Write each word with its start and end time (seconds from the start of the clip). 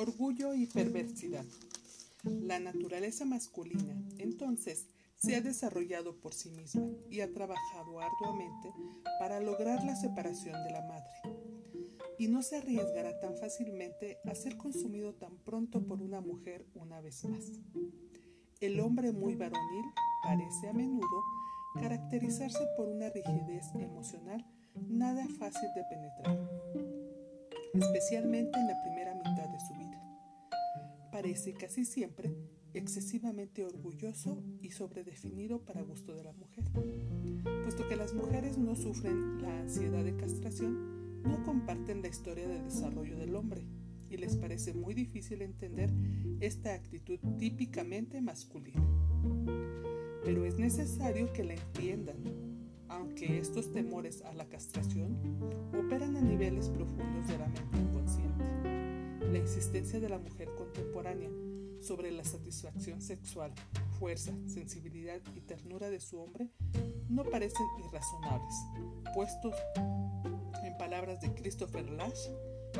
Orgullo 0.00 0.54
y 0.54 0.64
perversidad. 0.66 1.44
La 2.24 2.58
naturaleza 2.58 3.26
masculina, 3.26 4.02
entonces, 4.16 4.86
se 5.18 5.36
ha 5.36 5.42
desarrollado 5.42 6.16
por 6.16 6.32
sí 6.32 6.50
misma 6.50 6.88
y 7.10 7.20
ha 7.20 7.30
trabajado 7.30 8.00
arduamente 8.00 8.72
para 9.18 9.40
lograr 9.40 9.84
la 9.84 9.94
separación 9.94 10.54
de 10.64 10.70
la 10.70 10.80
madre. 10.80 11.10
Y 12.18 12.28
no 12.28 12.42
se 12.42 12.56
arriesgará 12.56 13.20
tan 13.20 13.36
fácilmente 13.36 14.16
a 14.24 14.34
ser 14.34 14.56
consumido 14.56 15.12
tan 15.12 15.36
pronto 15.36 15.82
por 15.82 16.00
una 16.00 16.22
mujer 16.22 16.64
una 16.76 17.02
vez 17.02 17.22
más. 17.26 17.52
El 18.60 18.80
hombre 18.80 19.12
muy 19.12 19.34
varonil 19.34 19.84
parece 20.22 20.68
a 20.70 20.72
menudo 20.72 21.22
caracterizarse 21.74 22.66
por 22.78 22.88
una 22.88 23.10
rigidez 23.10 23.66
emocional 23.74 24.46
nada 24.88 25.26
fácil 25.38 25.68
de 25.74 25.84
penetrar, 25.84 26.38
especialmente 27.74 28.58
en 28.58 28.66
la 28.66 28.82
primera 28.82 29.14
mitad 29.14 29.48
de 29.48 29.60
su. 29.60 29.69
Parece 31.20 31.52
casi 31.52 31.84
siempre 31.84 32.34
excesivamente 32.72 33.62
orgulloso 33.62 34.42
y 34.62 34.70
sobredefinido 34.70 35.62
para 35.62 35.82
gusto 35.82 36.14
de 36.14 36.24
la 36.24 36.32
mujer. 36.32 36.64
Puesto 37.62 37.86
que 37.86 37.94
las 37.94 38.14
mujeres 38.14 38.56
no 38.56 38.74
sufren 38.74 39.42
la 39.42 39.60
ansiedad 39.60 40.02
de 40.02 40.16
castración, 40.16 41.22
no 41.22 41.44
comparten 41.44 42.00
la 42.00 42.08
historia 42.08 42.48
de 42.48 42.62
desarrollo 42.62 43.18
del 43.18 43.36
hombre 43.36 43.66
y 44.08 44.16
les 44.16 44.34
parece 44.38 44.72
muy 44.72 44.94
difícil 44.94 45.42
entender 45.42 45.90
esta 46.40 46.72
actitud 46.72 47.18
típicamente 47.38 48.22
masculina. 48.22 48.82
Pero 50.24 50.46
es 50.46 50.58
necesario 50.58 51.30
que 51.34 51.44
la 51.44 51.52
entiendan, 51.52 52.16
aunque 52.88 53.38
estos 53.38 53.70
temores 53.72 54.22
a 54.22 54.32
la 54.32 54.48
castración 54.48 55.18
operan 55.78 56.16
a 56.16 56.22
niveles 56.22 56.70
profundos 56.70 57.28
de 57.28 57.36
la 57.36 57.48
mente 57.48 57.76
inconsciente. 57.76 58.29
La 59.30 59.38
insistencia 59.38 60.00
de 60.00 60.08
la 60.08 60.18
mujer 60.18 60.48
contemporánea 60.56 61.30
sobre 61.80 62.10
la 62.10 62.24
satisfacción 62.24 63.00
sexual, 63.00 63.52
fuerza, 64.00 64.32
sensibilidad 64.46 65.20
y 65.36 65.40
ternura 65.40 65.88
de 65.88 66.00
su 66.00 66.18
hombre 66.18 66.48
no 67.08 67.22
parecen 67.22 67.64
irrazonables, 67.78 68.54
puestos 69.14 69.54
en 70.64 70.76
palabras 70.78 71.20
de 71.20 71.32
Christopher 71.32 71.88
Lash, 71.90 72.28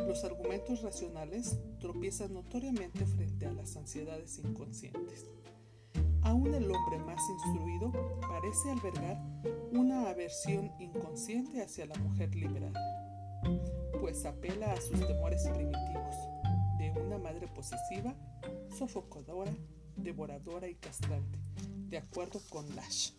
los 0.09 0.25
argumentos 0.25 0.83
racionales 0.83 1.57
tropiezan 1.79 2.35
notoriamente 2.35 3.07
frente 3.07 3.47
a 3.47 3.53
las 3.53 3.77
ansiedades 3.77 4.39
inconscientes. 4.39 5.27
Aún 6.23 6.53
el 6.53 6.69
hombre 6.69 6.99
más 6.99 7.21
instruido 7.45 7.93
parece 8.23 8.73
albergar 8.73 9.23
una 9.71 10.11
aversión 10.11 10.73
inconsciente 10.81 11.63
hacia 11.63 11.87
la 11.87 11.95
mujer 12.01 12.35
liberada, 12.35 12.81
pues 14.01 14.25
apela 14.25 14.73
a 14.73 14.81
sus 14.81 14.99
temores 15.07 15.47
primitivos 15.47 16.40
de 16.81 16.99
una 16.99 17.19
madre 17.19 17.47
posesiva, 17.47 18.17
sofocadora, 18.79 19.53
devoradora 19.97 20.67
y 20.67 20.77
castrante, 20.77 21.39
de 21.91 21.99
acuerdo 21.99 22.41
con 22.49 22.75
Lash. 22.75 23.11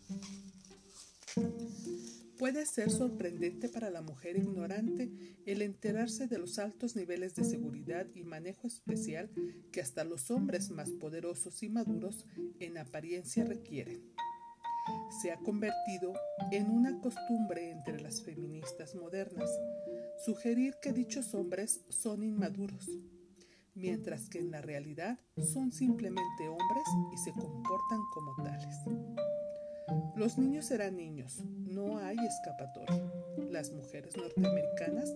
Puede 2.40 2.66
ser 2.66 2.90
sorprendente 2.90 3.70
para 3.70 3.92
la 3.92 4.02
mujer 4.02 4.36
ignorante 4.36 5.12
el 5.46 5.62
enterarse 5.62 6.26
de 6.26 6.40
los 6.40 6.58
altos 6.58 6.96
niveles 6.96 7.36
de 7.36 7.44
seguridad 7.44 8.08
y 8.16 8.24
manejo 8.24 8.66
especial 8.66 9.30
que 9.72 9.80
hasta 9.80 10.04
los 10.04 10.32
hombres 10.32 10.72
más 10.72 10.90
poderosos 10.90 11.62
y 11.62 11.70
maduros 11.70 12.26
en 12.60 12.80
apariencia 12.80 13.46
requieren. 13.46 14.02
Se 15.22 15.32
ha 15.32 15.38
convertido 15.38 16.14
en 16.52 16.72
una 16.72 17.00
costumbre 17.00 17.70
entre 17.70 18.02
las 18.02 18.24
feministas 18.24 18.96
modernas 18.96 19.52
sugerir 20.26 20.76
que 20.82 20.94
dichos 20.94 21.36
hombres 21.36 21.82
son 21.90 22.24
inmaduros, 22.24 22.90
mientras 23.74 24.30
que 24.30 24.40
en 24.40 24.52
la 24.52 24.62
realidad 24.62 25.20
son 25.54 25.72
simplemente 25.72 26.48
hombres 26.48 26.86
y 27.14 27.18
se 27.18 27.32
comportan 27.32 28.00
como 28.14 28.36
tales. 28.44 28.78
Los 30.16 30.38
niños 30.38 30.66
serán 30.66 30.98
niños, 30.98 31.44
no 31.44 31.98
hay 31.98 32.18
escapatoria. 32.18 33.12
Las 33.50 33.72
mujeres 33.72 34.16
norteamericanas 34.16 35.14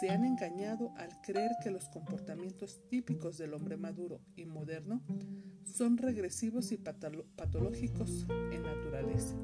se 0.00 0.10
han 0.10 0.24
engañado 0.24 0.92
al 0.96 1.20
creer 1.20 1.52
que 1.62 1.70
los 1.70 1.88
comportamientos 1.88 2.80
típicos 2.88 3.38
del 3.38 3.54
hombre 3.54 3.76
maduro 3.76 4.20
y 4.36 4.46
moderno 4.46 5.02
son 5.64 5.98
regresivos 5.98 6.72
y 6.72 6.78
patológicos 6.78 8.26
en 8.52 8.62
naturaleza, 8.62 9.36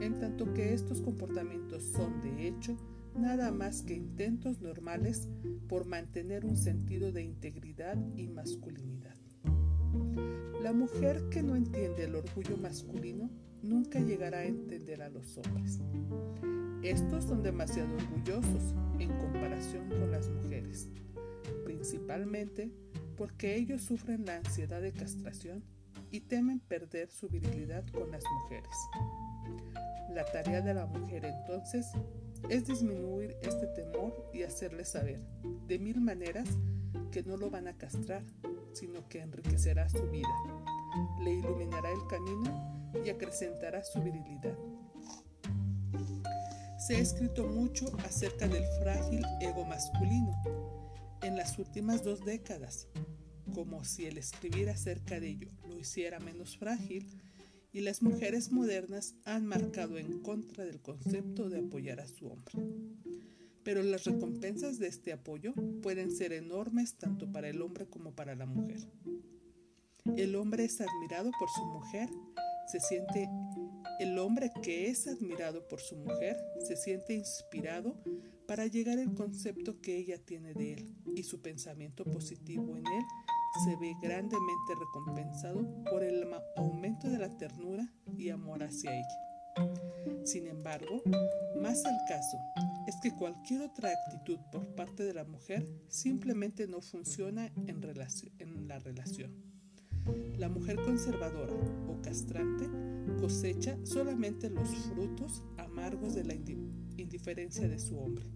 en 0.00 0.18
tanto 0.18 0.52
que 0.52 0.74
estos 0.74 1.00
comportamientos 1.00 1.82
son 1.84 2.20
de 2.22 2.48
hecho 2.48 2.76
nada 3.18 3.50
más 3.52 3.82
que 3.82 3.94
intentos 3.94 4.60
normales 4.60 5.28
por 5.68 5.84
mantener 5.86 6.44
un 6.44 6.56
sentido 6.56 7.12
de 7.12 7.22
integridad 7.22 7.96
y 8.16 8.28
masculinidad. 8.28 9.16
La 10.62 10.72
mujer 10.72 11.28
que 11.30 11.42
no 11.42 11.56
entiende 11.56 12.04
el 12.04 12.14
orgullo 12.14 12.56
masculino 12.56 13.30
nunca 13.62 14.00
llegará 14.00 14.38
a 14.38 14.44
entender 14.44 15.02
a 15.02 15.08
los 15.08 15.36
hombres. 15.38 15.80
Estos 16.82 17.24
son 17.24 17.42
demasiado 17.42 17.94
orgullosos 17.94 18.74
en 18.98 19.08
comparación 19.18 19.88
con 19.88 20.10
las 20.10 20.28
mujeres, 20.28 20.88
principalmente 21.64 22.72
porque 23.16 23.56
ellos 23.56 23.82
sufren 23.82 24.24
la 24.26 24.36
ansiedad 24.36 24.80
de 24.80 24.92
castración 24.92 25.64
y 26.10 26.20
temen 26.20 26.60
perder 26.60 27.10
su 27.10 27.28
virilidad 27.28 27.84
con 27.88 28.10
las 28.10 28.22
mujeres. 28.42 28.74
La 30.14 30.24
tarea 30.24 30.60
de 30.60 30.74
la 30.74 30.86
mujer 30.86 31.24
entonces 31.24 31.86
es 32.48 32.66
disminuir 32.66 33.36
este 33.42 33.66
temor 33.68 34.30
y 34.32 34.42
hacerle 34.42 34.84
saber, 34.84 35.20
de 35.66 35.78
mil 35.78 36.00
maneras, 36.00 36.48
que 37.10 37.22
no 37.22 37.36
lo 37.36 37.50
van 37.50 37.68
a 37.68 37.76
castrar, 37.76 38.22
sino 38.72 39.08
que 39.08 39.20
enriquecerá 39.20 39.88
su 39.88 40.08
vida, 40.08 40.28
le 41.20 41.34
iluminará 41.34 41.90
el 41.90 42.06
camino 42.08 42.92
y 43.04 43.10
acrecentará 43.10 43.82
su 43.84 44.00
virilidad. 44.02 44.56
Se 46.78 46.96
ha 46.96 47.00
escrito 47.00 47.46
mucho 47.46 47.86
acerca 48.04 48.48
del 48.48 48.64
frágil 48.80 49.22
ego 49.40 49.64
masculino 49.64 50.32
en 51.22 51.36
las 51.36 51.58
últimas 51.58 52.02
dos 52.04 52.24
décadas, 52.24 52.88
como 53.54 53.84
si 53.84 54.06
el 54.06 54.18
escribir 54.18 54.70
acerca 54.70 55.18
de 55.20 55.28
ello 55.28 55.48
lo 55.68 55.78
hiciera 55.78 56.18
menos 56.20 56.56
frágil, 56.56 57.06
y 57.72 57.80
las 57.80 58.02
mujeres 58.02 58.50
modernas 58.50 59.14
han 59.24 59.46
marcado 59.46 59.98
en 59.98 60.20
contra 60.20 60.64
del 60.64 60.80
concepto 60.80 61.48
de 61.48 61.58
apoyar 61.58 62.00
a 62.00 62.06
su 62.06 62.26
hombre. 62.26 62.54
Pero 63.62 63.82
las 63.82 64.04
recompensas 64.04 64.78
de 64.78 64.88
este 64.88 65.12
apoyo 65.12 65.52
pueden 65.82 66.10
ser 66.10 66.32
enormes 66.32 66.94
tanto 66.94 67.30
para 67.30 67.48
el 67.48 67.60
hombre 67.60 67.86
como 67.86 68.12
para 68.14 68.34
la 68.34 68.46
mujer. 68.46 68.80
El 70.16 70.36
hombre 70.36 70.64
es 70.64 70.80
admirado 70.80 71.30
por 71.38 71.50
su 71.50 71.64
mujer 71.66 72.08
se 72.68 72.80
siente 72.80 73.30
el 73.98 74.18
hombre 74.18 74.52
que 74.62 74.88
es 74.90 75.08
admirado 75.08 75.66
por 75.66 75.80
su 75.80 75.96
mujer, 75.96 76.36
se 76.60 76.76
siente 76.76 77.14
inspirado 77.14 77.96
para 78.46 78.66
llegar 78.66 78.98
al 78.98 79.14
concepto 79.14 79.80
que 79.80 79.96
ella 79.96 80.18
tiene 80.18 80.52
de 80.52 80.74
él 80.74 80.94
y 81.16 81.22
su 81.22 81.40
pensamiento 81.40 82.04
positivo 82.04 82.76
en 82.76 82.86
él 82.86 83.04
se 83.64 83.76
ve 83.76 83.94
grandemente 84.00 84.74
recompensado 84.78 85.66
por 85.90 86.02
el 86.02 86.24
aumento 86.56 87.08
de 87.08 87.18
la 87.18 87.36
ternura 87.36 87.92
y 88.16 88.30
amor 88.30 88.62
hacia 88.62 88.94
ella. 88.94 89.28
Sin 90.24 90.46
embargo, 90.46 91.02
más 91.60 91.84
al 91.84 91.98
caso 92.06 92.38
es 92.86 92.96
que 93.02 93.14
cualquier 93.14 93.62
otra 93.62 93.90
actitud 93.90 94.38
por 94.52 94.74
parte 94.74 95.02
de 95.02 95.14
la 95.14 95.24
mujer 95.24 95.66
simplemente 95.88 96.66
no 96.66 96.80
funciona 96.80 97.50
en, 97.66 97.80
la 98.68 98.78
relación. 98.78 99.32
La 100.36 100.48
mujer 100.48 100.76
conservadora 100.76 101.54
o 101.88 102.00
castrante 102.00 102.68
cosecha 103.20 103.78
solamente 103.84 104.48
los 104.48 104.68
frutos 104.68 105.42
amargos 105.56 106.14
de 106.14 106.24
la 106.24 106.34
indiferencia 106.34 107.68
de 107.68 107.78
su 107.78 107.98
hombre, 107.98 108.26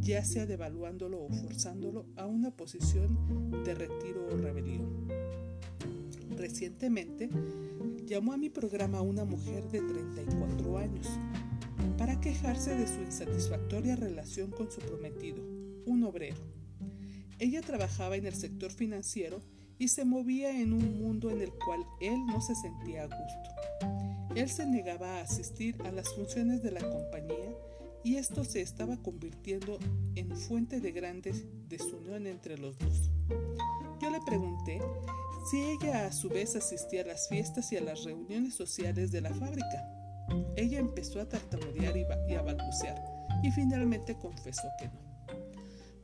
ya 0.00 0.24
sea 0.24 0.46
devaluándolo 0.46 1.22
o 1.22 1.28
forzándolo 1.30 2.06
a 2.16 2.26
una 2.26 2.50
posición 2.50 3.62
de 3.64 3.74
retiro 3.74 4.26
o 4.30 4.36
rebelión. 4.36 5.08
Recientemente 6.36 7.30
llamó 8.06 8.32
a 8.32 8.36
mi 8.36 8.50
programa 8.50 9.00
una 9.00 9.24
mujer 9.24 9.64
de 9.70 9.80
34 9.80 10.78
años 10.78 11.08
para 11.96 12.20
quejarse 12.20 12.76
de 12.76 12.86
su 12.86 13.00
insatisfactoria 13.00 13.96
relación 13.96 14.50
con 14.50 14.70
su 14.70 14.80
prometido, 14.80 15.42
un 15.86 16.04
obrero. 16.04 16.40
Ella 17.38 17.60
trabajaba 17.60 18.16
en 18.16 18.26
el 18.26 18.34
sector 18.34 18.70
financiero 18.70 19.42
y 19.78 19.88
se 19.88 20.04
movía 20.04 20.60
en 20.60 20.72
un 20.72 20.98
mundo 20.98 21.30
en 21.30 21.40
el 21.40 21.52
cual 21.52 21.84
él 22.00 22.24
no 22.26 22.40
se 22.40 22.54
sentía 22.54 23.02
a 23.02 23.06
gusto. 23.06 24.34
Él 24.34 24.48
se 24.48 24.66
negaba 24.66 25.18
a 25.18 25.22
asistir 25.22 25.76
a 25.84 25.90
las 25.90 26.08
funciones 26.14 26.62
de 26.62 26.70
la 26.70 26.80
compañía 26.80 27.50
y 28.04 28.16
esto 28.16 28.44
se 28.44 28.60
estaba 28.60 28.96
convirtiendo 28.96 29.78
en 30.14 30.36
fuente 30.36 30.80
de 30.80 30.92
grande 30.92 31.32
desunión 31.68 32.26
entre 32.26 32.58
los 32.58 32.78
dos. 32.78 33.10
Yo 34.00 34.10
le 34.10 34.20
pregunté 34.20 34.80
si 35.50 35.60
ella 35.60 36.06
a 36.06 36.12
su 36.12 36.28
vez 36.28 36.56
asistía 36.56 37.02
a 37.02 37.06
las 37.06 37.28
fiestas 37.28 37.72
y 37.72 37.76
a 37.76 37.80
las 37.80 38.04
reuniones 38.04 38.54
sociales 38.54 39.10
de 39.10 39.20
la 39.20 39.32
fábrica. 39.34 39.88
Ella 40.56 40.78
empezó 40.78 41.20
a 41.20 41.28
tartamudear 41.28 41.96
y 41.96 42.34
a 42.34 42.42
balbucear 42.42 43.02
y 43.42 43.50
finalmente 43.50 44.16
confesó 44.16 44.68
que 44.78 44.88
no. 44.88 45.00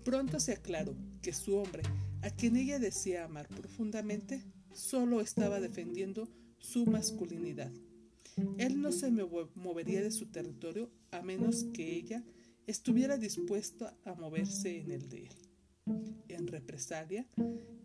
Pronto 0.05 0.41
se 0.41 0.53
aclaró 0.53 0.95
que 1.21 1.33
su 1.33 1.57
hombre 1.57 1.83
a 2.23 2.31
quien 2.31 2.57
ella 2.57 2.79
decía 2.79 3.25
amar 3.25 3.49
profundamente, 3.49 4.43
solo 4.73 5.21
estaba 5.21 5.61
defendiendo 5.61 6.29
su 6.59 6.85
masculinidad. 6.85 7.71
Él 8.59 8.81
no 8.81 8.93
se 8.93 9.11
movería 9.11 10.03
de 10.03 10.11
su 10.11 10.27
territorio 10.27 10.91
a 11.11 11.23
menos 11.23 11.65
que 11.73 11.97
ella 11.97 12.25
estuviera 12.67 13.17
dispuesta 13.17 13.97
a 14.05 14.15
moverse 14.15 14.81
en 14.81 14.91
el 14.91 15.09
de 15.09 15.27
él. 15.27 15.37
En 16.29 16.47
represalia, 16.47 17.27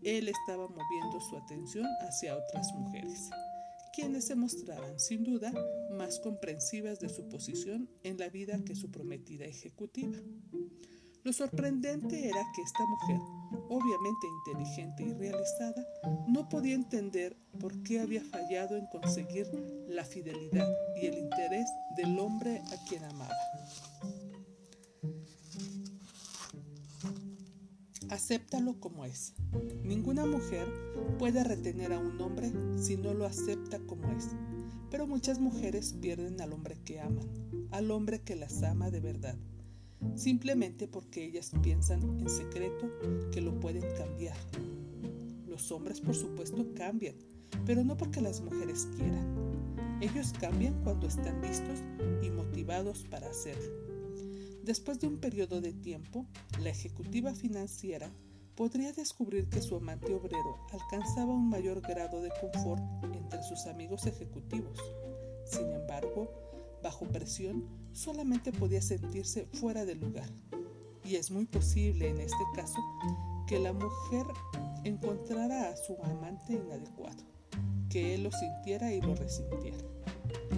él 0.02 0.28
estaba 0.28 0.68
moviendo 0.68 1.22
su 1.22 1.38
atención 1.38 1.86
hacia 2.02 2.36
otras 2.36 2.74
mujeres, 2.74 3.30
quienes 3.94 4.26
se 4.26 4.36
mostraban 4.36 5.00
sin 5.00 5.24
duda 5.24 5.54
más 5.92 6.20
comprensivas 6.20 7.00
de 7.00 7.10
su 7.10 7.30
posición 7.30 7.90
en 8.04 8.18
la 8.18 8.30
vida 8.30 8.60
que 8.66 8.76
su 8.76 8.92
prometida 8.92 9.46
ejecutiva. 9.46 10.18
Lo 11.24 11.32
sorprendente 11.32 12.28
era 12.28 12.44
que 12.54 12.62
esta 12.62 12.86
mujer, 12.86 13.18
obviamente 13.70 14.28
inteligente 14.28 15.04
y 15.04 15.14
realizada, 15.14 15.88
no 16.28 16.50
podía 16.50 16.76
entender 16.76 17.38
por 17.62 17.82
qué 17.84 18.02
había 18.02 18.22
fallado 18.22 18.76
en 18.76 18.88
conseguir 18.88 19.48
la 19.88 20.04
fidelidad 20.04 20.68
y 21.02 21.06
el 21.06 21.18
interés 21.18 21.66
del 21.96 22.20
hombre 22.20 22.62
a 22.74 22.90
quien 22.90 23.06
amaba. 23.06 23.34
Acéptalo 28.10 28.80
como 28.82 29.06
es. 29.06 29.34
Ninguna 29.82 30.26
mujer 30.26 30.68
puede 31.18 31.42
retener 31.46 31.94
a 31.94 32.00
un 32.00 32.20
hombre 32.20 32.52
si 32.78 32.98
no 32.98 33.14
lo 33.14 33.26
acepta 33.26 33.80
como 33.80 34.12
es. 34.12 34.28
Pero 34.92 35.08
muchas 35.08 35.40
mujeres 35.40 35.94
pierden 35.94 36.42
al 36.42 36.52
hombre 36.52 36.78
que 36.84 37.00
aman, 37.00 37.30
al 37.72 37.92
hombre 37.92 38.22
que 38.22 38.36
las 38.36 38.62
ama 38.62 38.92
de 38.92 39.00
verdad, 39.00 39.38
simplemente 40.16 40.88
porque 40.88 41.26
ellas 41.26 41.52
piensan 41.62 42.02
en 42.20 42.30
secreto 42.30 42.90
que 43.32 43.42
lo 43.42 43.60
pueden 43.60 43.84
cambiar. 43.98 44.38
Los 45.48 45.72
hombres 45.72 46.02
por 46.02 46.16
supuesto 46.16 46.66
cambian, 46.76 47.16
pero 47.66 47.84
no 47.84 47.98
porque 47.98 48.22
las 48.22 48.42
mujeres 48.42 48.88
quieran. 48.98 49.44
Ellos 50.02 50.34
cambian 50.40 50.74
cuando 50.84 51.08
están 51.08 51.42
listos 51.42 51.80
y 52.22 52.30
motivados 52.30 53.06
para 53.10 53.30
hacerlo. 53.30 53.72
Después 54.64 55.00
de 55.00 55.08
un 55.08 55.18
periodo 55.18 55.62
de 55.62 55.74
tiempo, 55.74 56.26
la 56.62 56.70
ejecutiva 56.70 57.34
financiera 57.34 58.10
podría 58.56 58.94
descubrir 58.94 59.50
que 59.50 59.62
su 59.62 59.76
amante 59.76 60.14
obrero 60.14 60.58
alcanzaba 60.72 61.34
un 61.34 61.50
mayor 61.50 61.82
grado 61.82 62.22
de 62.22 62.32
confort 62.40 62.82
entre 63.14 63.44
sus 63.44 63.66
amigos 63.66 64.06
ejecutivos. 64.06 64.80
Sin 65.46 65.70
embargo, 65.72 66.43
bajo 66.84 67.08
presión, 67.08 67.66
solamente 67.94 68.52
podía 68.52 68.82
sentirse 68.82 69.48
fuera 69.54 69.86
de 69.86 69.96
lugar. 69.96 70.30
Y 71.04 71.16
es 71.16 71.32
muy 71.32 71.46
posible 71.46 72.10
en 72.10 72.20
este 72.20 72.44
caso 72.56 72.80
que 73.48 73.60
la 73.60 73.74
mujer 73.74 74.28
encontrara 74.84 75.70
a 75.70 75.76
su 75.76 75.98
amante 76.04 76.54
inadecuado, 76.54 77.24
que 77.90 78.14
él 78.16 78.24
lo 78.24 78.32
sintiera 78.32 78.94
y 78.94 79.02
lo 79.02 79.16
resintiera. 79.16 79.78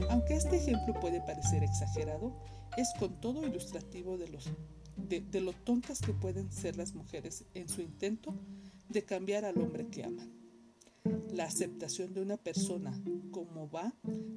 Aunque 0.09 0.35
este 0.35 0.57
ejemplo 0.57 0.93
puede 0.99 1.21
parecer 1.21 1.63
exagerado, 1.63 2.35
es 2.77 2.91
con 2.99 3.19
todo 3.21 3.45
ilustrativo 3.45 4.17
de, 4.17 4.27
los, 4.27 4.49
de, 4.97 5.41
lo 5.41 5.53
tontas 5.53 6.01
que 6.01 6.13
pueden 6.13 6.51
ser 6.51 6.75
las 6.75 6.93
mujeres 6.93 7.45
en 7.53 7.69
su 7.69 7.81
intento 7.81 8.33
de 8.89 9.03
cambiar 9.03 9.45
al 9.45 9.59
hombre 9.59 9.87
que 9.87 10.03
aman. 10.03 10.31
La 11.31 11.45
aceptación 11.45 12.13
de 12.13 12.21
una 12.21 12.37
persona 12.37 13.01
como 13.31 13.69
va 13.69 13.93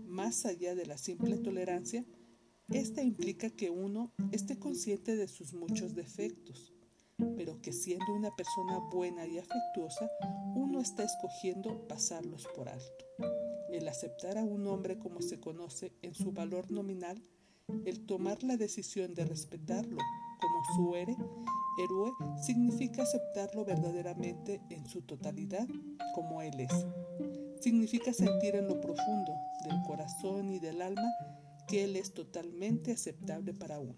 más 0.07 0.45
allá 0.45 0.75
de 0.75 0.87
la 0.87 0.99
simple 0.99 1.39
tolerancia, 1.39 2.05
esta 2.71 3.03
implica 3.03 3.51
que 3.51 3.71
uno 3.71 4.13
esté 4.33 4.59
consciente 4.59 5.17
de 5.17 5.29
sus 5.29 5.55
muchos 5.55 5.95
defectos, 5.95 6.75
pero 7.37 7.61
que 7.63 7.73
siendo 7.73 8.13
una 8.13 8.35
persona 8.35 8.79
buena 8.93 9.27
y 9.27 9.39
afectuosa, 9.39 10.11
uno 10.55 10.81
está 10.81 11.05
escogiendo 11.05 11.87
pasarlos 11.89 12.47
por 12.55 12.69
alto. 12.69 13.05
El 13.71 13.87
aceptar 13.89 14.37
a 14.37 14.45
un 14.45 14.67
hombre 14.67 14.99
como 14.99 15.23
se 15.23 15.39
conoce 15.41 15.93
en 16.03 16.15
su 16.15 16.33
valor 16.33 16.71
nominal 16.71 17.23
el 17.85 18.05
tomar 18.07 18.43
la 18.43 18.57
decisión 18.57 19.15
de 19.15 19.25
respetarlo 19.25 19.99
como 20.59 20.75
su 20.75 20.97
héroe, 20.97 22.13
significa 22.41 23.03
aceptarlo 23.03 23.65
verdaderamente 23.65 24.61
en 24.71 24.87
su 24.87 25.03
totalidad 25.03 25.67
como 26.15 26.43
él 26.43 26.61
es. 26.61 26.87
Significa 27.61 28.13
sentir 28.13 28.57
en 28.57 28.67
lo 28.69 28.81
profundo 28.81 29.33
del 29.65 29.81
corazón 29.87 30.51
y 30.51 30.59
del 30.59 30.83
alma 30.83 31.09
que 31.67 31.85
él 31.85 31.97
es 31.97 32.13
totalmente 32.13 32.93
aceptable 32.93 33.53
para 33.53 33.79
uno. 33.79 33.95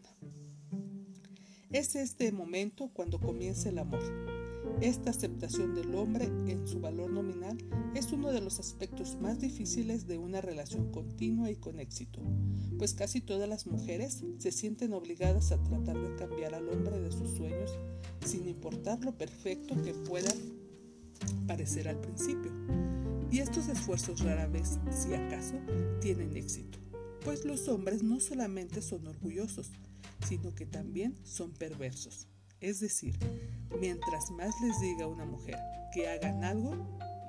Es 1.71 1.95
este 1.95 2.33
momento 2.33 2.91
cuando 2.93 3.21
comienza 3.21 3.69
el 3.69 3.79
amor 3.79 4.40
esta 4.81 5.11
aceptación 5.11 5.75
del 5.75 5.95
hombre 5.95 6.25
en 6.25 6.67
su 6.67 6.81
valor 6.81 7.11
nominal 7.11 7.59
es 7.95 8.13
uno 8.13 8.31
de 8.33 8.41
los 8.41 8.59
aspectos 8.59 9.19
más 9.21 9.39
difíciles 9.39 10.07
de 10.07 10.17
una 10.17 10.41
relación 10.41 10.91
continua 10.91 11.51
y 11.51 11.57
con 11.57 11.81
éxito, 11.81 12.21
pues 12.79 12.95
casi 12.95 13.21
todas 13.21 13.47
las 13.47 13.67
mujeres 13.67 14.25
se 14.39 14.53
sienten 14.53 14.95
obligadas 14.95 15.53
a 15.53 15.63
tratar 15.63 16.01
de 16.01 16.17
cambiar 16.17 16.55
al 16.55 16.69
hombre 16.71 16.99
de 16.99 17.13
sus 17.13 17.31
sueños 17.37 17.71
sin 18.25 18.49
importar 18.49 19.05
lo 19.05 19.17
perfecto 19.19 19.81
que 19.83 19.93
pueda 19.93 20.33
parecer 21.47 21.87
al 21.87 22.01
principio. 22.01 22.51
Y 23.31 23.41
estos 23.41 23.69
esfuerzos 23.69 24.21
rara 24.21 24.47
vez, 24.47 24.79
si 24.91 25.13
acaso, 25.13 25.57
tienen 26.01 26.37
éxito, 26.37 26.79
pues 27.23 27.45
los 27.45 27.69
hombres 27.69 28.03
no 28.03 28.19
solamente 28.19 28.81
son 28.81 29.07
orgullosos, 29.07 29.71
sino 30.27 30.55
que 30.55 30.65
también 30.65 31.15
son 31.23 31.53
perversos. 31.53 32.30
Es 32.61 32.79
decir, 32.81 33.19
mientras 33.81 34.31
más 34.33 34.55
les 34.61 34.79
diga 34.81 35.07
una 35.07 35.25
mujer 35.25 35.59
que 35.95 36.09
hagan 36.09 36.45
algo, 36.45 36.77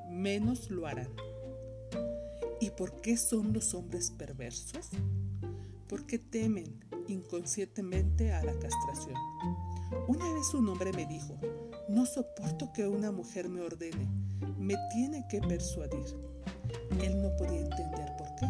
menos 0.09 0.69
lo 0.69 0.85
harán. 0.85 1.09
¿Y 2.59 2.69
por 2.71 3.01
qué 3.01 3.15
son 3.15 3.53
los 3.53 3.73
hombres 3.73 4.11
perversos? 4.11 4.89
Porque 5.87 6.19
temen 6.19 6.83
inconscientemente 7.07 8.33
a 8.33 8.43
la 8.43 8.53
castración. 8.59 9.15
Una 10.07 10.33
vez 10.33 10.53
un 10.53 10.67
hombre 10.67 10.91
me 10.91 11.05
dijo, 11.05 11.39
no 11.87 12.05
soporto 12.05 12.71
que 12.73 12.87
una 12.87 13.11
mujer 13.11 13.47
me 13.47 13.61
ordene, 13.61 14.07
me 14.57 14.75
tiene 14.93 15.25
que 15.29 15.39
persuadir. 15.39 16.05
Él 17.01 17.21
no 17.21 17.33
podía 17.37 17.61
entender 17.61 18.15
por 18.17 18.27
qué. 18.35 18.47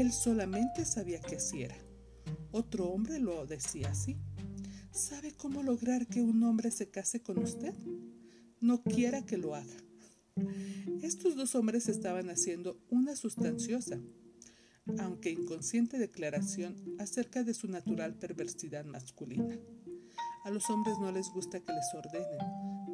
Él 0.00 0.12
solamente 0.12 0.84
sabía 0.84 1.20
que 1.20 1.36
así 1.36 1.64
era. 1.64 1.76
Otro 2.52 2.86
hombre 2.86 3.18
lo 3.18 3.46
decía 3.46 3.90
así. 3.90 4.16
¿Sabe 4.94 5.32
cómo 5.32 5.64
lograr 5.64 6.06
que 6.06 6.22
un 6.22 6.40
hombre 6.44 6.70
se 6.70 6.88
case 6.88 7.20
con 7.20 7.38
usted? 7.38 7.74
No 8.60 8.84
quiera 8.84 9.26
que 9.26 9.36
lo 9.36 9.56
haga. 9.56 9.76
Estos 11.02 11.34
dos 11.34 11.56
hombres 11.56 11.88
estaban 11.88 12.30
haciendo 12.30 12.80
una 12.90 13.16
sustanciosa, 13.16 13.98
aunque 15.00 15.30
inconsciente 15.30 15.98
declaración 15.98 16.76
acerca 17.00 17.42
de 17.42 17.54
su 17.54 17.66
natural 17.66 18.14
perversidad 18.14 18.84
masculina. 18.84 19.58
A 20.44 20.50
los 20.50 20.70
hombres 20.70 20.94
no 21.00 21.10
les 21.10 21.28
gusta 21.30 21.58
que 21.58 21.72
les 21.72 21.92
ordenen, 21.92 22.38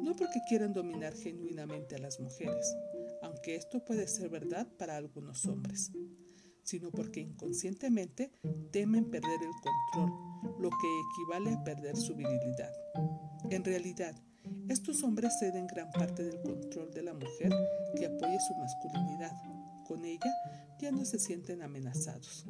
no 0.01 0.15
porque 0.15 0.41
quieran 0.49 0.73
dominar 0.73 1.13
genuinamente 1.13 1.97
a 1.97 1.99
las 1.99 2.19
mujeres, 2.19 2.65
aunque 3.21 3.55
esto 3.55 3.85
puede 3.85 4.07
ser 4.07 4.29
verdad 4.29 4.67
para 4.75 4.97
algunos 4.97 5.45
hombres, 5.45 5.91
sino 6.63 6.91
porque 6.91 7.21
inconscientemente 7.21 8.31
temen 8.71 9.05
perder 9.05 9.39
el 9.41 9.51
control 9.61 10.31
lo 10.59 10.69
que 10.69 11.01
equivale 11.11 11.53
a 11.53 11.63
perder 11.63 11.95
su 11.97 12.15
virilidad. 12.15 12.71
En 13.49 13.63
realidad, 13.63 14.15
estos 14.69 15.03
hombres 15.03 15.33
ceden 15.39 15.67
gran 15.67 15.91
parte 15.91 16.23
del 16.23 16.41
control 16.41 16.91
de 16.91 17.03
la 17.03 17.13
mujer 17.13 17.53
que 17.95 18.05
apoye 18.05 18.37
su 18.39 18.55
masculinidad. 18.55 19.31
Con 19.85 20.05
ella 20.05 20.31
ya 20.79 20.91
no 20.91 21.05
se 21.05 21.19
sienten 21.19 21.61
amenazados. 21.61 22.45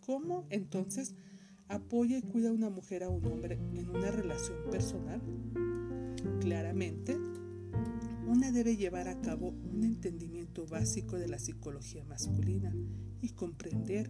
¿Cómo 0.00 0.46
entonces 0.50 1.14
apoya 1.68 2.18
y 2.18 2.22
cuida 2.22 2.52
una 2.52 2.70
mujer 2.70 3.04
a 3.04 3.08
un 3.08 3.24
hombre 3.26 3.54
en 3.74 3.90
una 3.90 4.10
relación 4.10 4.70
personal? 4.70 5.20
Claramente, 6.40 7.16
una 8.30 8.52
debe 8.52 8.76
llevar 8.76 9.08
a 9.08 9.20
cabo 9.20 9.48
un 9.48 9.82
entendimiento 9.82 10.64
básico 10.64 11.18
de 11.18 11.26
la 11.26 11.40
psicología 11.40 12.04
masculina 12.04 12.72
y 13.20 13.30
comprender 13.30 14.08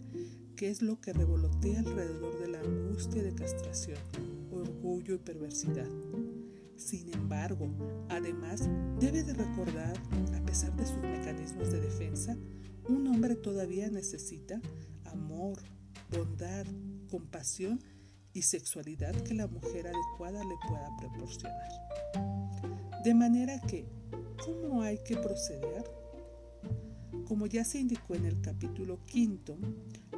qué 0.57 0.69
es 0.69 0.83
lo 0.83 1.01
que 1.01 1.15
revolotea 1.15 1.81
alrededor 1.81 2.39
de 2.39 2.49
la 2.49 2.61
angustia 2.61 3.23
de 3.23 3.35
castración, 3.35 3.97
orgullo 4.51 5.15
y 5.15 5.19
perversidad. 5.19 5.89
Sin 6.77 7.11
embargo, 7.15 7.71
además 8.11 8.69
debe 9.01 9.23
de 9.23 9.33
recordar, 9.33 9.97
a 10.35 10.45
pesar 10.45 10.77
de 10.77 10.85
sus 10.85 10.99
mecanismos 10.99 11.73
de 11.73 11.81
defensa, 11.81 12.37
un 12.91 13.07
hombre 13.07 13.37
todavía 13.37 13.89
necesita 13.89 14.61
amor, 15.07 15.63
bondad, 16.11 16.67
compasión 17.11 17.81
y 18.35 18.43
sexualidad 18.43 19.15
que 19.23 19.33
la 19.33 19.47
mujer 19.47 19.87
adecuada 19.87 20.45
le 20.45 20.57
pueda 20.69 20.91
proporcionar. 20.99 22.40
De 23.05 23.15
manera 23.15 23.59
que, 23.61 23.87
¿cómo 24.45 24.83
hay 24.83 24.99
que 24.99 25.17
proceder? 25.17 25.85
Como 27.27 27.47
ya 27.47 27.65
se 27.65 27.79
indicó 27.79 28.15
en 28.15 28.27
el 28.27 28.43
capítulo 28.43 28.99
quinto, 29.07 29.57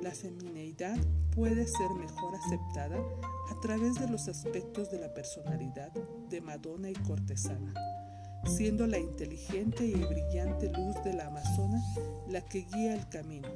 la 0.02 0.10
femineidad 0.10 0.98
puede 1.32 1.68
ser 1.68 1.90
mejor 1.90 2.34
aceptada 2.34 2.98
a 3.50 3.60
través 3.60 3.94
de 4.00 4.08
los 4.08 4.26
aspectos 4.26 4.90
de 4.90 4.98
la 4.98 5.14
personalidad 5.14 5.92
de 6.28 6.40
Madonna 6.40 6.90
y 6.90 6.94
cortesana, 6.94 7.72
siendo 8.46 8.88
la 8.88 8.98
inteligente 8.98 9.86
y 9.86 9.94
brillante 9.94 10.68
luz 10.72 10.96
de 11.04 11.12
la 11.12 11.28
Amazona 11.28 11.80
la 12.28 12.40
que 12.44 12.66
guía 12.74 12.94
el 12.94 13.08
camino. 13.08 13.48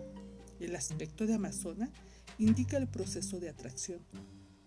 El 0.60 0.76
aspecto 0.76 1.26
de 1.26 1.34
Amazona 1.34 1.90
indica 2.38 2.76
el 2.76 2.86
proceso 2.86 3.40
de 3.40 3.48
atracción, 3.48 3.98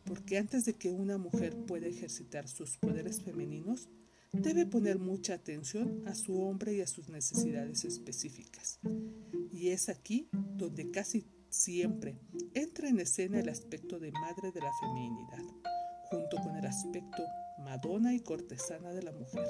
porque 0.04 0.38
antes 0.38 0.66
de 0.66 0.74
que 0.74 0.92
una 0.92 1.18
mujer 1.18 1.56
pueda 1.66 1.88
ejercitar 1.88 2.50
sus 2.50 2.78
poderes 2.78 3.22
femeninos, 3.22 3.88
debe 4.32 4.66
poner 4.66 5.00
mucha 5.00 5.34
atención 5.34 6.04
a 6.08 6.16
su 6.16 6.42
hombre 6.42 6.76
y 6.76 6.82
a 6.82 6.88
sus 6.88 7.10
necesidades 7.10 7.86
específicas. 7.86 8.80
Y 9.52 9.70
es 9.70 9.90
aquí 9.90 10.30
donde 10.32 10.92
casi 10.92 11.28
siempre 11.50 12.20
entra 12.54 12.90
en 12.90 13.00
escena 13.00 13.40
el 13.40 13.50
aspecto 13.50 14.00
de 14.00 14.12
madre 14.12 14.52
de 14.52 14.62
la 14.62 14.72
feminidad, 14.80 15.44
junto 16.10 16.38
con 16.38 16.56
el 16.56 16.66
aspecto 16.66 17.24
madona 17.60 18.14
y 18.14 18.20
cortesana 18.20 18.92
de 18.92 19.04
la 19.04 19.12
mujer. 19.12 19.48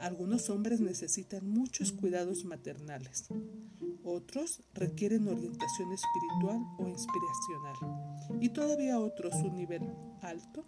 Algunos 0.00 0.50
hombres 0.50 0.80
necesitan 0.80 1.48
muchos 1.48 1.92
cuidados 1.92 2.44
maternales, 2.44 3.28
otros 4.04 4.62
requieren 4.74 5.26
orientación 5.26 5.92
espiritual 5.92 6.60
o 6.78 6.86
inspiracional 6.86 8.40
y 8.40 8.50
todavía 8.50 9.00
otros 9.00 9.34
un 9.36 9.56
nivel 9.56 9.82
alto 10.20 10.64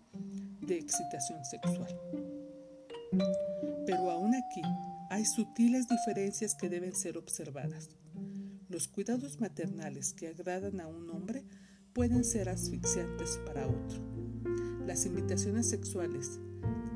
de 0.61 0.79
excitación 0.79 1.45
sexual. 1.45 2.38
Pero 3.87 4.11
aún 4.11 4.35
aquí 4.35 4.63
hay 5.11 5.25
sutiles 5.25 5.89
diferencias 5.89 6.55
que 6.55 6.69
deben 6.69 6.95
ser 6.95 7.17
observadas. 7.17 7.91
Los 8.69 8.89
cuidados 8.89 9.41
maternales 9.41 10.13
que 10.13 10.29
agradan 10.29 10.81
a 10.81 10.87
un 10.87 11.09
hombre 11.11 11.45
pueden 11.95 12.25
ser 12.25 12.49
asfixiantes 12.49 13.41
para 13.47 13.67
otro. 13.67 14.01
Las 14.87 15.07
invitaciones 15.07 15.69
sexuales 15.69 16.39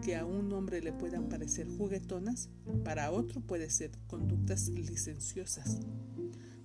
que 0.02 0.16
a 0.16 0.26
un 0.26 0.52
hombre 0.52 0.82
le 0.82 0.92
puedan 0.92 1.28
parecer 1.28 1.68
juguetonas, 1.68 2.50
para 2.84 3.10
otro 3.12 3.40
puede 3.40 3.70
ser 3.70 3.92
conductas 4.08 4.68
licenciosas. 4.68 5.78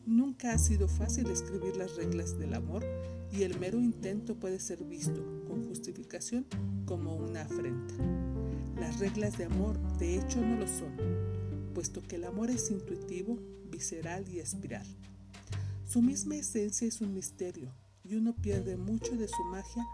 Nunca 0.05 0.53
ha 0.53 0.57
sido 0.57 0.87
fácil 0.87 1.29
escribir 1.29 1.77
las 1.77 1.95
reglas 1.95 2.37
del 2.39 2.53
amor 2.55 2.83
y 3.31 3.43
el 3.43 3.59
mero 3.59 3.79
intento 3.79 4.39
puede 4.39 4.59
ser 4.59 4.83
visto, 4.83 5.45
con 5.47 5.67
justificación, 5.67 6.45
como 6.85 7.15
una 7.15 7.43
afrenta. 7.43 8.36
Las 8.79 8.99
reglas 8.99 9.37
de 9.37 9.45
amor 9.45 9.77
de 9.97 10.17
hecho 10.17 10.39
no 10.39 10.55
lo 10.57 10.67
son, 10.67 10.95
puesto 11.73 12.01
que 12.03 12.17
el 12.17 12.25
amor 12.25 12.51
es 12.51 12.69
intuitivo, 12.69 13.39
visceral 13.71 14.27
y 14.29 14.39
espiral. 14.39 14.85
Su 15.85 16.01
misma 16.01 16.35
esencia 16.35 16.87
es 16.87 17.01
un 17.01 17.13
misterio 17.13 17.73
y 18.03 18.15
uno 18.15 18.35
pierde 18.35 18.77
mucho 18.77 19.15
de 19.15 19.27
su 19.27 19.43
magia 19.45 19.85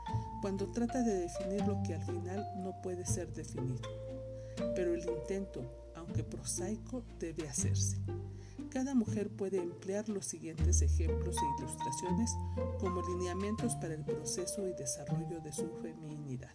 cuando 0.41 0.69
trata 0.71 1.01
de 1.01 1.19
definir 1.19 1.65
lo 1.65 1.81
que 1.83 1.95
al 1.95 2.03
final 2.03 2.47
no 2.57 2.81
puede 2.81 3.05
ser 3.05 3.31
definido. 3.33 3.81
Pero 4.75 4.93
el 4.93 5.07
intento, 5.07 5.61
aunque 5.95 6.23
prosaico, 6.23 7.03
debe 7.19 7.47
hacerse. 7.47 7.97
Cada 8.69 8.95
mujer 8.95 9.29
puede 9.29 9.57
emplear 9.57 10.09
los 10.09 10.25
siguientes 10.25 10.81
ejemplos 10.81 11.37
e 11.37 11.61
ilustraciones 11.61 12.31
como 12.79 13.01
lineamientos 13.07 13.75
para 13.75 13.93
el 13.93 14.03
proceso 14.03 14.67
y 14.67 14.73
desarrollo 14.73 15.39
de 15.41 15.53
su 15.53 15.69
feminidad. 15.81 16.51